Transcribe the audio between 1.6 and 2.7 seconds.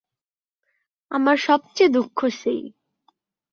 চেয়ে দুঃখ সেই।